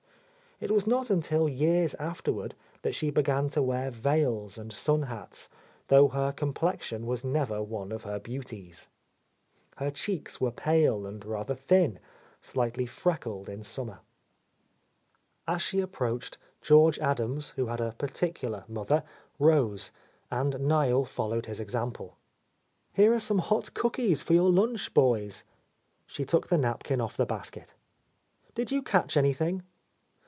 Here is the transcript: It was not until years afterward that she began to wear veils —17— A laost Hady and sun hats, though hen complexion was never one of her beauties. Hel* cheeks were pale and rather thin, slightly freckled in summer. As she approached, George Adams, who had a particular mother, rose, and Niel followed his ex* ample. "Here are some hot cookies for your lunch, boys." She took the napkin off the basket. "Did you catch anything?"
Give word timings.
It 0.63 0.69
was 0.69 0.85
not 0.85 1.09
until 1.09 1.49
years 1.49 1.95
afterward 1.95 2.53
that 2.83 2.93
she 2.93 3.09
began 3.09 3.49
to 3.49 3.63
wear 3.63 3.89
veils 3.89 4.59
—17— 4.59 4.61
A 4.61 4.61
laost 4.61 4.61
Hady 4.61 4.61
and 4.61 4.73
sun 4.73 5.01
hats, 5.01 5.49
though 5.87 6.07
hen 6.09 6.33
complexion 6.33 7.07
was 7.07 7.23
never 7.23 7.63
one 7.63 7.91
of 7.91 8.03
her 8.03 8.19
beauties. 8.19 8.87
Hel* 9.77 9.89
cheeks 9.89 10.39
were 10.39 10.51
pale 10.51 11.07
and 11.07 11.25
rather 11.25 11.55
thin, 11.55 11.97
slightly 12.41 12.85
freckled 12.85 13.49
in 13.49 13.63
summer. 13.63 14.01
As 15.47 15.63
she 15.63 15.79
approached, 15.79 16.37
George 16.61 16.99
Adams, 16.99 17.49
who 17.55 17.65
had 17.65 17.81
a 17.81 17.93
particular 17.93 18.63
mother, 18.67 19.03
rose, 19.39 19.91
and 20.29 20.59
Niel 20.59 21.05
followed 21.05 21.47
his 21.47 21.59
ex* 21.59 21.73
ample. 21.73 22.17
"Here 22.93 23.11
are 23.15 23.19
some 23.19 23.39
hot 23.39 23.73
cookies 23.73 24.21
for 24.21 24.33
your 24.35 24.51
lunch, 24.51 24.93
boys." 24.93 25.43
She 26.05 26.23
took 26.23 26.49
the 26.49 26.57
napkin 26.59 27.01
off 27.01 27.17
the 27.17 27.25
basket. 27.25 27.73
"Did 28.53 28.69
you 28.71 28.83
catch 28.83 29.17
anything?" 29.17 29.63